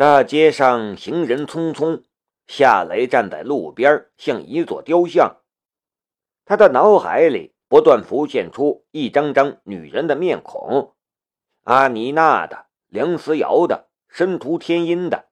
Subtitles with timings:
[0.00, 2.04] 大街上行人匆匆，
[2.46, 5.42] 夏雷站在路边，像一座雕像。
[6.46, 10.94] 他的脑海里不断浮现出一张张女人的面孔：
[11.64, 15.26] 阿妮娜的、梁思瑶的、申屠天音的，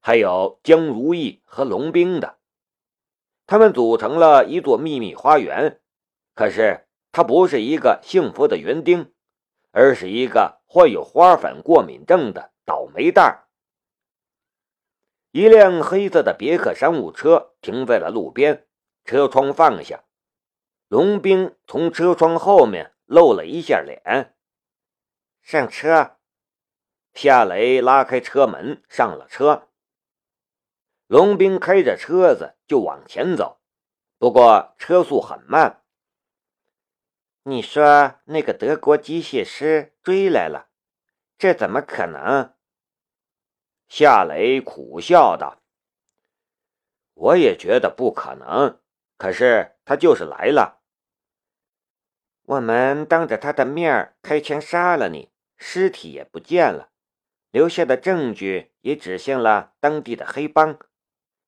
[0.00, 2.38] 还有江如意和龙冰的。
[3.46, 5.80] 他们组成了一座秘密花园。
[6.34, 9.12] 可是，他不是一个幸福的园丁，
[9.70, 13.46] 而是一个患有花粉过敏症的倒霉蛋儿。
[15.32, 18.66] 一辆黑色的别克商务车停在了路边，
[19.04, 20.02] 车窗放下，
[20.88, 24.34] 龙兵从车窗后面露了一下脸。
[25.40, 26.16] 上车，
[27.14, 29.68] 夏雷拉开车门上了车。
[31.06, 33.60] 龙兵开着车子就往前走，
[34.18, 35.84] 不过车速很慢。
[37.44, 40.68] 你说那个德国机械师追来了，
[41.38, 42.52] 这怎么可能？
[43.90, 45.58] 夏雷苦笑道
[47.12, 48.78] ：“我也觉得不可能，
[49.18, 50.80] 可是他就是来了。
[52.44, 56.90] 我们当着他的面开枪杀了你，尸体也不见了，
[57.50, 60.78] 留下的证据也指向了当地的黑帮。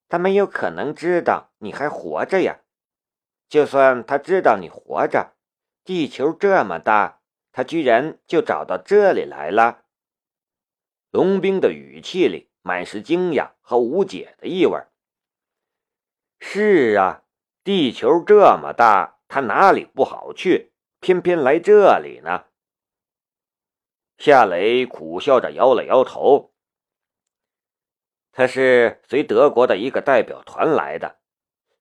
[0.09, 2.63] 他没有可能知道你还活着呀。
[3.49, 5.37] 就算他知道你活着，
[5.85, 7.21] 地球这么大，
[7.53, 9.79] 他居然就找到这里来了。”
[11.13, 14.83] 龙兵的语气里满是惊讶和无解的意味。
[16.41, 17.25] 是啊，
[17.63, 22.47] 地球这么大，他哪里不好去，偏偏来这里呢？
[24.17, 26.55] 夏雷苦笑着摇了摇头。
[28.33, 31.21] 他是随德国的一个代表团来的，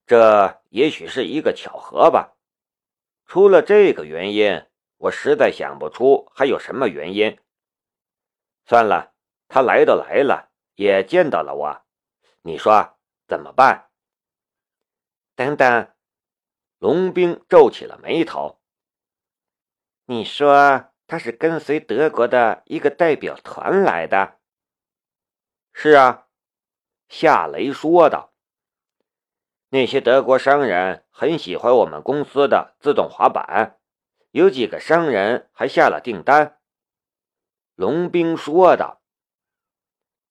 [0.06, 2.36] 这也许是一个巧合吧。
[3.24, 4.66] 除了这个原因，
[4.98, 7.38] 我实在想不出还有什么原因。
[8.66, 9.11] 算了。
[9.52, 11.82] 他来都来了，也见到了我，
[12.40, 12.96] 你说
[13.28, 13.90] 怎么办？
[15.34, 15.92] 等等，
[16.78, 18.62] 龙兵皱起了眉头。
[20.06, 24.38] 你说他是跟随德国的一个代表团来的？
[25.74, 26.28] 是啊，
[27.10, 28.32] 夏雷说道。
[29.68, 33.78] 那些德国商人很喜欢我们公司的自动滑板，
[34.30, 36.58] 有几个商人还下了订单。
[37.74, 39.01] 龙兵说道。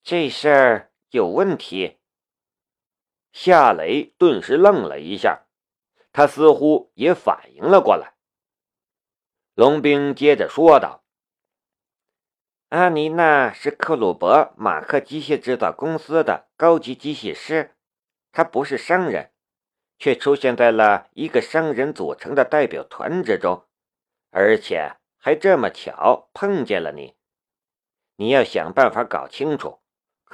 [0.04, 1.98] 这事儿有问题。
[3.32, 5.46] 夏雷顿时愣了一下，
[6.12, 8.14] 他似乎也反应了过来。
[9.54, 11.04] 龙兵接着说道
[12.70, 17.76] ：“阿妮娜是克鲁伯马克机械制造公司的高级机械师，
[18.32, 19.32] 她不是商人，
[19.98, 23.68] 却出现在了一个商人组成的代表团之中，
[24.30, 27.14] 而且还这么巧碰见了你。
[28.16, 29.78] 你要想办法搞清楚。”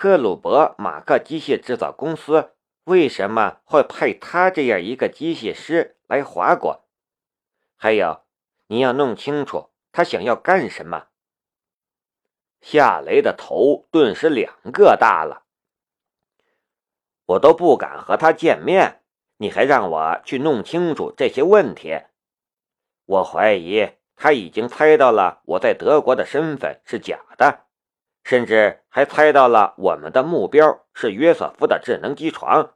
[0.00, 2.53] 克鲁伯马克机械制造公司
[2.84, 6.84] 为什么会派他这样一个机械师来华国？
[7.75, 8.22] 还有，
[8.69, 11.09] 你要弄清楚他想要干什么。
[12.60, 15.42] 夏雷的头顿时两个大了，
[17.26, 19.03] 我都不敢和他见面，
[19.38, 22.03] 你还让我去弄清楚这些问题？
[23.04, 27.65] 我怀疑他已经猜到了我在德国的身份是假的。
[28.28, 32.75] 甚至还猜到了我们的目标是约瑟夫的智能机床。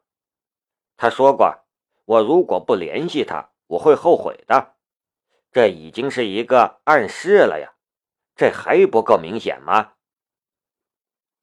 [0.97, 1.67] 他说过，
[2.07, 4.77] 我如果不联系他，我会后悔的。
[5.51, 7.75] 这已经是一个暗示了呀，
[8.35, 9.93] 这还不够明显吗？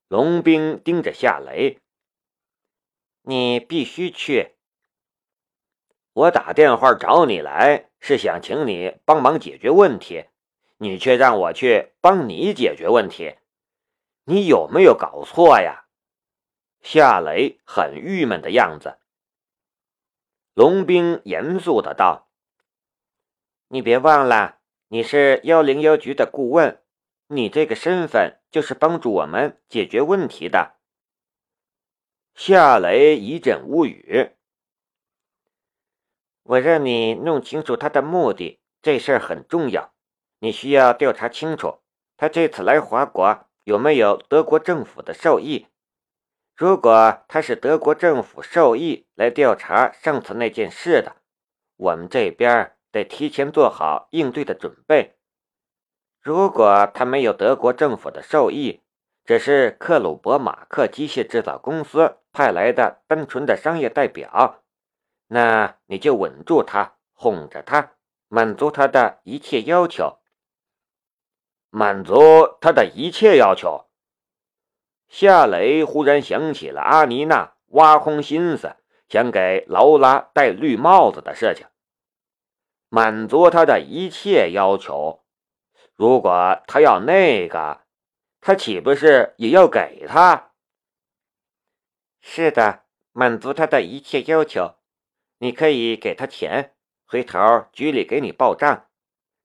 [0.08, 1.80] 龙兵盯着夏雷，
[3.22, 4.56] 你必须去。
[6.14, 10.26] 我打电话找你来，是想请你帮忙解决问题，
[10.78, 13.36] 你却让我去帮你解决问题。
[14.30, 15.88] 你有没有搞错呀？
[16.82, 19.00] 夏雷很郁闷的样子。
[20.54, 22.30] 龙兵严肃的道
[23.70, 24.60] ：“你别忘了，
[24.90, 26.80] 你是幺零幺局的顾问，
[27.26, 30.76] 你这个身份就是帮助我们解决问题的。”
[32.38, 34.34] 夏雷一阵无语。
[36.44, 39.92] 我让你弄清楚他的目的，这事儿很重要，
[40.38, 41.80] 你需要调查清楚
[42.16, 43.49] 他这次来华国。
[43.64, 45.68] 有没有德国政府的授意？
[46.56, 51.16] 如果他是德国政府授意来调查上次那件事的，
[51.78, 55.16] 我们这边得提前做好应对的准备。
[56.22, 58.82] 如果他没有德国政府的授意，
[59.24, 64.64] 只是克鲁伯马克机械制造公司派来的单纯的商业代表，
[65.28, 67.94] 那你就稳住他，哄着他，
[68.28, 70.19] 满足他的一切要求。
[71.70, 73.86] 满足他的一切要求。
[75.08, 78.76] 夏雷忽然想起了阿妮娜挖空心思
[79.08, 81.66] 想给劳拉戴绿帽子的事情，
[82.90, 85.24] 满足他的一切要求。
[85.96, 87.82] 如果他要那个，
[88.40, 90.52] 他岂不是也要给他？
[92.22, 94.76] 是的，满足他的一切要求。
[95.40, 96.76] 你可以给他钱，
[97.06, 97.40] 回头
[97.74, 98.88] 局里给你报账。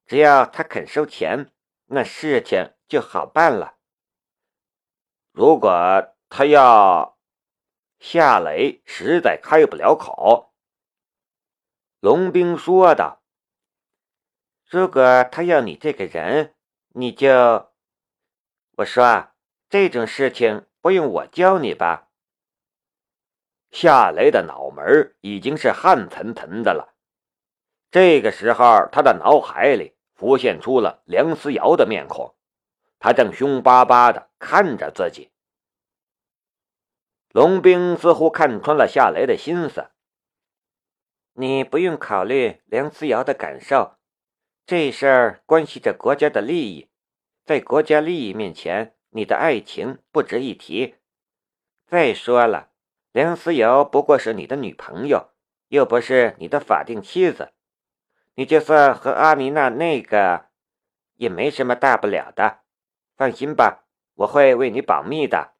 [0.06, 1.50] 只要他肯收钱，
[1.86, 3.76] 那事情就好办了。
[5.32, 5.70] 如果
[6.28, 7.18] 他要，
[7.98, 10.54] 夏雷实在开不了口。
[12.00, 13.22] 龙兵说道
[14.68, 16.54] ：“如果他要你这个人，
[16.88, 17.72] 你就……
[18.76, 19.28] 我说
[19.68, 22.10] 这种事情不用我教你吧？”
[23.70, 26.94] 夏雷的脑门已经是汗腾腾的了。
[27.90, 32.34] 这个时候，他的脑海里浮现出了梁思瑶的面孔，
[32.98, 35.30] 他正凶巴巴地看着自己。
[37.30, 39.90] 龙兵似乎看穿了夏雷的心思
[41.34, 43.96] ：“你不用考虑梁思瑶的感受，
[44.64, 46.88] 这事儿关系着国家的利益，
[47.44, 50.94] 在国家利益面前，你的爱情不值一提。
[51.86, 52.70] 再说了，
[53.10, 55.30] 梁思瑶不过是你的女朋友，
[55.68, 57.50] 又不是你的法定妻子。”
[58.36, 60.46] 你就算和阿妮娜那个，
[61.14, 62.62] 也没什么大不了的。
[63.16, 63.84] 放心吧，
[64.14, 65.52] 我会为你保密的。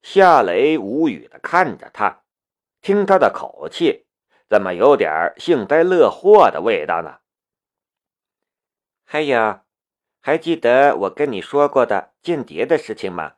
[0.00, 2.22] 夏雷无语的看着他，
[2.80, 4.06] 听他的口气，
[4.48, 7.18] 怎么有点幸灾乐祸的味道呢？
[9.04, 9.60] 还有，
[10.20, 13.34] 还记得我跟你说过的间谍的事情吗？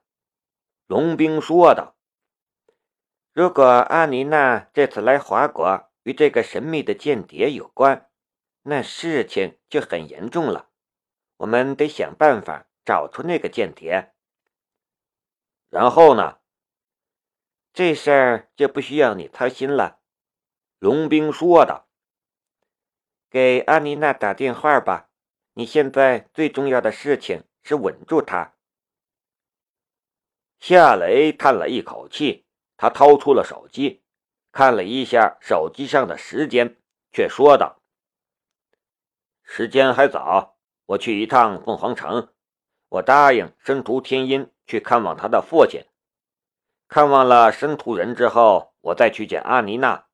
[0.87, 1.97] 龙兵说道
[3.33, 8.09] ：“如果阿妮娜这次来华国。”与这个神秘的间谍有关，
[8.63, 10.71] 那事情就很严重了。
[11.39, 14.15] 我们得想办法找出那个间谍。
[15.69, 16.39] 然后呢？
[17.73, 19.99] 这事儿就不需要你操心了。”
[20.79, 21.89] 龙兵说道。
[23.29, 25.11] “给阿妮娜打电话吧。
[25.55, 28.55] 你现在最重要的事情是稳住她。”
[30.61, 32.47] 夏雷叹了一口气，
[32.77, 34.04] 他掏出了手机。
[34.55, 36.77] 看了一下手机上的时间，
[37.11, 37.83] 却说道
[39.43, 40.57] ：“时间还早，
[40.87, 42.33] 我去一趟凤凰城。
[42.89, 45.85] 我答应申屠天音去看望他的父亲。
[46.87, 50.07] 看望了申屠人之后，我再去见阿妮娜。”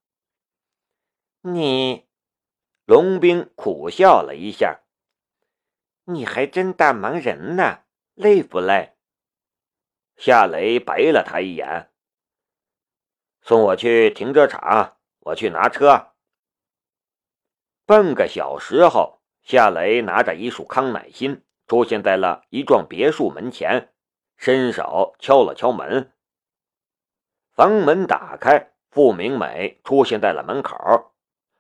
[1.45, 2.09] 你，
[2.87, 4.81] 龙兵苦笑了一下
[6.05, 7.81] ：“你还真大忙人呢，
[8.15, 8.97] 累不累？”
[10.17, 11.90] 夏雷白了他一眼。
[13.43, 16.13] 送我去停车场，我去拿车。
[17.87, 23.93] 半个小时后，夏雷拿着一束康乃馨出现在了一幢别墅门前，
[24.37, 26.13] 伸手敲了敲门。
[27.53, 31.13] 房门打开，傅明美出现在了门口，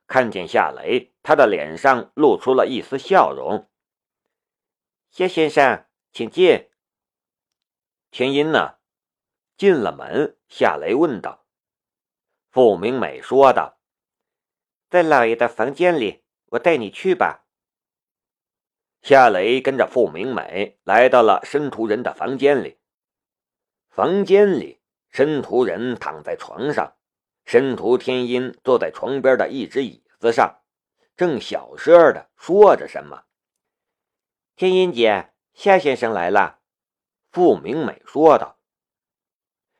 [0.07, 3.69] 看见夏雷，他的脸上露出了一丝笑容。
[5.11, 6.69] 夏先生，请进。
[8.11, 8.77] 天音呢？
[9.57, 11.40] 进了门，夏雷问道。
[12.51, 13.79] 傅明美说道
[14.91, 17.47] ：“在老爷的房间里，我带你去吧。”
[19.03, 22.81] 夏雷跟着傅明美来到了申屠人的房间里。
[23.89, 26.97] 房间里，申屠人躺在床上，
[27.45, 30.61] 申屠天音坐在床边的一只椅子上，
[31.17, 33.27] 正小声的说着什么。
[34.57, 36.59] “天音姐，夏先生来了。”
[37.31, 38.59] 傅明美说道。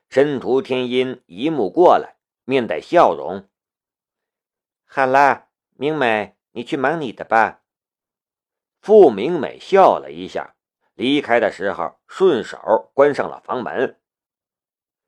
[0.09, 2.15] 申屠天音一目过来。
[2.51, 3.47] 面带笑容。
[4.83, 7.61] 好了，明美，你去忙你的吧。
[8.81, 10.55] 傅明美笑了一下，
[10.95, 13.97] 离开的时候顺手关上了房门。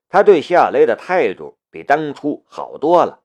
[0.07, 3.23] 他对夏雷的态度比当初好多了，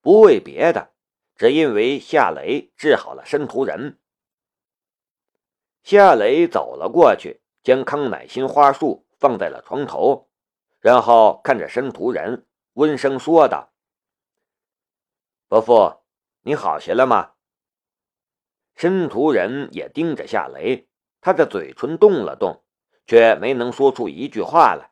[0.00, 0.92] 不为别的，
[1.36, 3.98] 只因为夏雷治好了申屠人。
[5.82, 10.30] 夏雷走了过去，将康乃馨花束放在了床头，
[10.80, 12.46] 然后看着申屠人。
[12.74, 13.72] 温声说道
[15.46, 16.02] ：“伯父，
[16.42, 17.34] 你好些了吗？”
[18.74, 20.88] 申屠人也盯着夏雷，
[21.20, 22.64] 他的嘴唇动了动，
[23.06, 24.90] 却没能说出一句话来。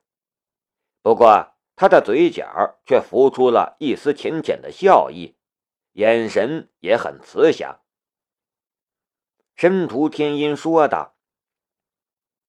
[1.03, 5.37] 不过，他的嘴角却浮出了一丝浅浅的笑意，
[5.95, 7.81] 眼神也很慈祥。
[9.57, 11.17] 申屠天音说道：“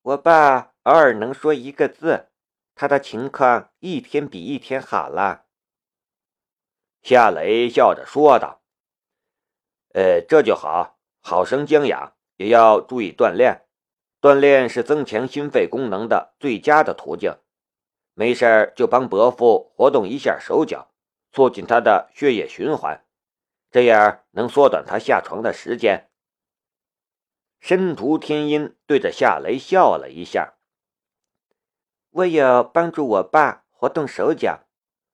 [0.04, 2.30] 我爸偶尔能说一个字。”
[2.76, 5.46] 他的情况一天比一天好了，
[7.02, 8.64] 夏雷笑着说道
[9.94, 13.66] ：“呃，这就好，好生将养，也要注意锻炼。
[14.20, 17.38] 锻炼是增强心肺功能的最佳的途径。
[18.14, 20.94] 没事就帮伯父活动一下手脚，
[21.32, 23.06] 促进他的血液循环，
[23.70, 26.10] 这样能缩短他下床的时间。
[27.60, 30.54] 申屠天音对着夏雷笑了一下
[32.14, 34.68] ：“我有帮助我爸活动手脚，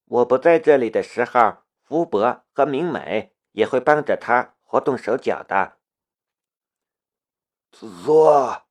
[0.04, 5.78] 我不在这里的时候，福伯和明美也会帮着他活动手脚的。”
[7.72, 8.64] 说，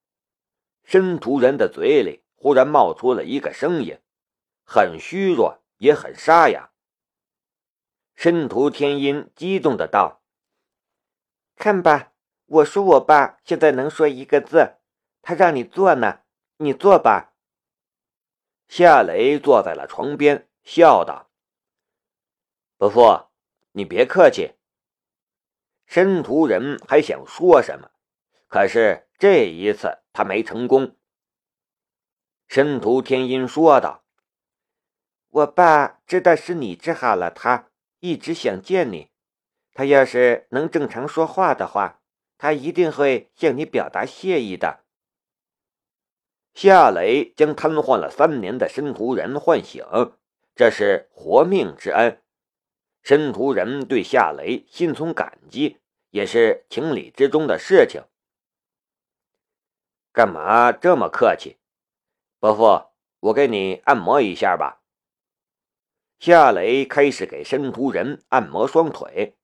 [0.85, 3.99] 申屠人的嘴里忽然冒出了一个声音，
[4.63, 6.71] 很虚弱，也很沙哑。
[8.15, 10.21] 申屠天音激动的道
[11.57, 12.13] ：“看吧，
[12.45, 14.75] 我说我爸现在能说一个字，
[15.23, 16.21] 他让你做呢，
[16.59, 17.33] 你做吧。”
[18.69, 21.31] 夏雷坐在了床边，笑道
[22.77, 23.29] ：“伯父，
[23.73, 24.53] 你别客气。”
[25.87, 27.91] 申屠人还想说什么。
[28.47, 30.97] 可是这一次他没成功。
[32.47, 34.05] 申屠天音说道
[35.29, 37.71] ：“我爸知道是你治好了他，
[38.01, 39.11] 一直想见你。
[39.73, 42.03] 他要是能正常说话的话，
[42.37, 44.85] 他一定会向你表达谢意的。”
[46.61, 49.87] 夏雷将瘫痪了三年的申屠人唤醒，
[50.57, 52.21] 这是活命之恩。
[53.01, 55.79] 申屠人对夏雷心存感激，
[56.11, 58.03] 也是情理之中的事情。
[60.13, 61.59] 干嘛这么客气，
[62.41, 62.87] 伯父，
[63.21, 64.83] 我给你按摩一下吧。
[66.19, 69.37] 夏雷开始给申屠人按摩双腿，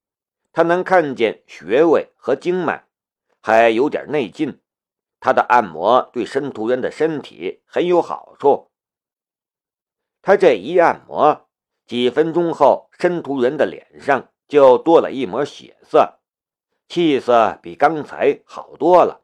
[0.53, 2.89] 他能看见穴位和经脉，
[3.41, 4.59] 还有点内劲。
[5.25, 8.71] 他的按摩对申屠人的身体很有好处。
[10.21, 11.49] 他这一按摩，
[11.87, 16.21] 几分钟后，申屠人的脸上就多了一抹血色，
[16.89, 19.23] 气色比刚才好多了。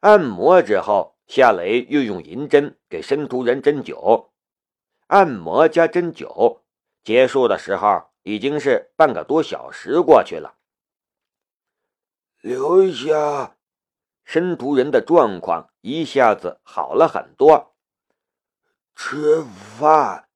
[0.00, 4.30] 按摩之后，夏雷又用银针给申屠人针灸。
[5.06, 6.62] 按摩加针灸
[7.04, 10.56] 结束的时候，已经是半个多小时过去了。
[12.40, 13.55] 留下，
[14.26, 17.74] 申屠人的状况一下子好了很多。
[18.94, 20.28] 吃饭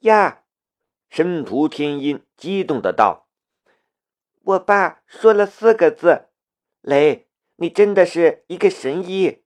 [0.00, 0.44] 呀！
[1.08, 3.28] 申屠天音激动的道
[4.42, 6.28] ：“我爸说了四个字，
[6.82, 7.26] 雷。”
[7.56, 9.44] 你真的是一个神医。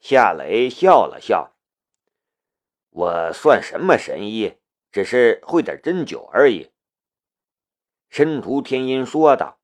[0.00, 1.56] 夏雷笑了笑
[2.90, 4.58] ：“我算什么神医？
[4.90, 6.72] 只是会点针灸而已。”
[8.10, 9.60] 申屠天音说道：“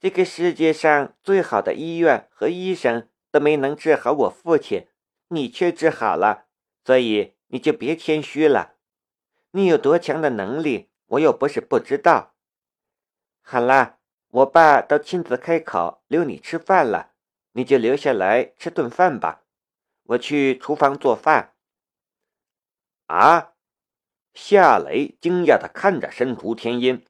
[0.00, 4.88] 这个世界上最好的医院和医生都没能治好我父亲，
[5.28, 6.46] 你却治好了，
[6.84, 8.74] 所以你就别谦虚了。
[9.52, 12.34] 你有多强的能力，我又不是不知道。
[13.42, 13.96] 好了。”
[14.30, 17.12] 我爸都亲自开口留你吃饭了，
[17.52, 19.42] 你就留下来吃顿饭吧。
[20.02, 21.54] 我去厨房做饭。
[23.06, 23.54] 啊！
[24.34, 27.06] 夏雷惊讶的看着申屠天音。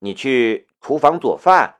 [0.00, 1.76] 你去厨房做饭？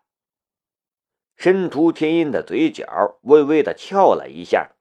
[1.37, 4.73] 申屠天音的嘴角微微的翘了一下。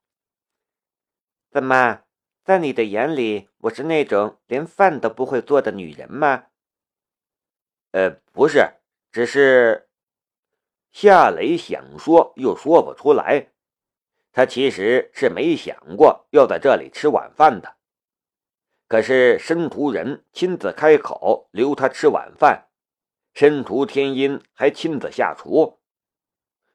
[1.50, 2.02] 怎么，
[2.44, 6.48] 在你的眼里，我是那种连饭都不会做的女人吗？
[7.92, 8.74] 呃，不是。
[9.12, 9.90] 只是
[10.92, 13.52] 夏雷想说又说不出来，
[14.32, 17.78] 他其实是没想过要在这里吃晚饭的。
[18.88, 22.69] 可是申屠人亲自开口留他吃晚饭，
[23.40, 25.80] 申屠天音还亲自下厨，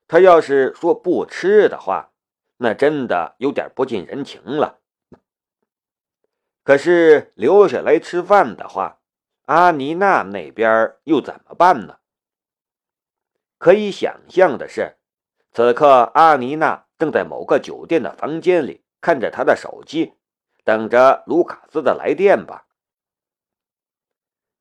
[0.09, 2.13] 他要是说不吃的话，
[2.57, 4.79] 那真的有点不近人情了。
[6.63, 9.01] 可是留下来吃饭的话，
[9.45, 11.99] 阿妮娜那边又怎么办呢？
[13.59, 14.97] 可以想象的是，
[15.53, 20.15] 此刻阿妮娜正在某个酒店的房间里看着她的手机，
[20.65, 22.65] 等着卢卡斯的来电吧。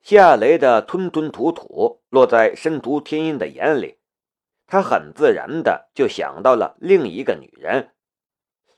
[0.03, 3.99] 夏雷的吞吞吐吐落在申屠天音的眼里，
[4.67, 7.95] 他很自然的就想到了另一个女人，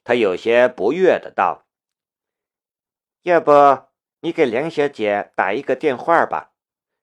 [0.03, 1.65] 他有些不悦的道
[3.23, 3.51] ：“要不
[4.19, 6.53] 你给梁小姐打一个电话吧，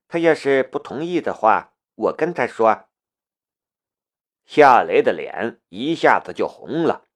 [0.06, 2.84] 她要是不同意的话，我跟她说。”
[4.46, 7.08] 夏雷的脸一下子就红了。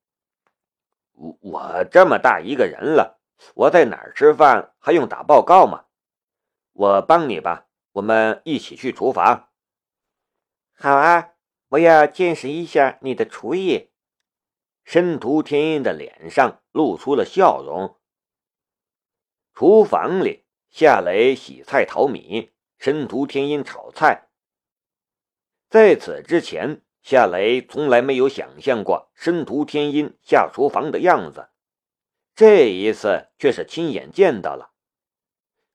[1.12, 3.20] 我我这么大一个人了，
[3.54, 5.85] 我在哪儿吃饭还用打报告吗？
[6.78, 9.48] 我帮你吧，我们一起去厨房。
[10.74, 11.32] 好啊，
[11.68, 13.90] 我要见识一下你的厨艺。
[14.84, 17.98] 申屠天音的脸上露出了笑容。
[19.54, 24.28] 厨房里，夏雷洗菜淘米，申屠天音炒菜。
[25.70, 31.48] 在此之前，夏雷从来没有想象过申屠天音下厨房的样子，
[32.34, 34.74] 这一次却是亲眼见到了。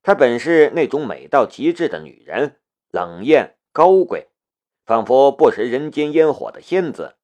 [0.02, 4.28] 她本是那种美到极致的女人，冷艳高贵，
[4.84, 7.16] 仿佛不食人间烟火的仙子。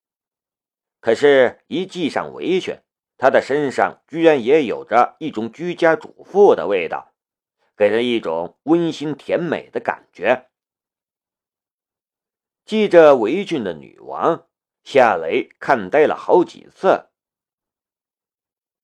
[1.00, 2.78] 可是，一系上围裙，
[3.16, 7.12] 她的身上居然也有着一种居家主妇的味道，
[7.76, 10.48] 给人一种温馨甜美的感觉。
[12.64, 14.46] 系着围裙的女王
[14.84, 17.08] 夏雷看呆了好几次。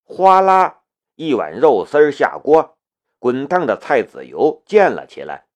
[0.02, 0.82] 哗啦，
[1.14, 2.74] 一碗肉丝下锅，
[3.25, 5.47] 滚烫的菜籽油溅了起来，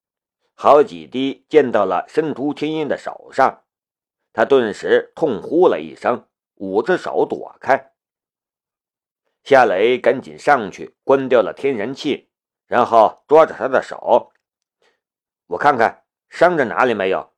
[0.55, 3.63] 好几滴溅到了申屠天音的手上，
[4.33, 6.27] 他顿时痛呼了一声。
[6.55, 7.93] 捂着手躲开，
[9.45, 12.31] 夏雷赶紧上去关掉了天然气，
[12.67, 14.33] 然后抓着他的手，
[15.49, 17.35] 我看看伤着哪里没有。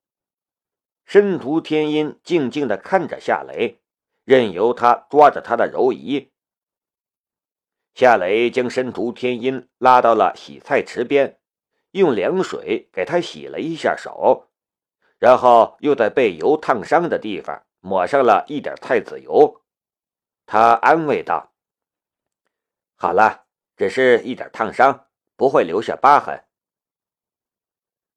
[1.04, 3.80] 申屠天音静静地看着夏雷，
[4.22, 6.30] 任由他抓着他的柔仪。
[7.94, 11.38] 夏雷将申屠天音拉到了洗菜池边，
[11.90, 14.48] 用凉水给他洗了一下手，
[15.18, 17.64] 然后又在被油烫伤的地方。
[17.82, 19.62] 抹上了一点菜籽油，
[20.44, 21.54] 他安慰道
[22.94, 26.44] ：“好了，只是一点烫伤，不会留下疤痕。”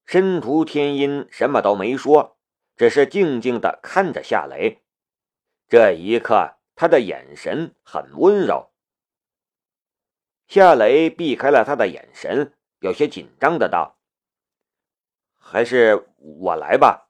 [0.06, 2.38] 申屠天音什么都没说，
[2.76, 4.84] 只是静静的看着夏雷。
[5.70, 8.73] 这一刻，他的眼神很温柔。
[10.54, 13.98] 夏雷避开了他的眼神，有些紧张的道
[15.36, 17.10] ：“还是我来吧。”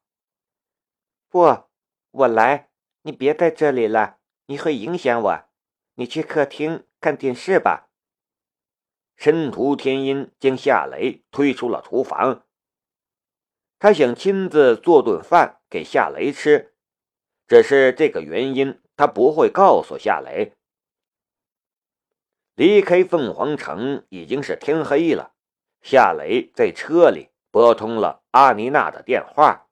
[1.28, 1.66] 不。
[2.12, 2.70] 我来，
[3.02, 5.44] 你别在这里了，你会影响我。
[5.96, 7.90] 你去客厅看电视吧。
[9.18, 12.46] 申屠天音将夏雷推出了厨房，
[13.78, 16.74] 他想亲自做顿饭给夏雷吃，
[17.46, 20.54] 只是这个原因他不会告诉夏雷。
[22.56, 25.32] 离开凤凰城已经是天黑了，
[25.82, 29.63] 夏雷在车里拨通了阿妮娜的电话。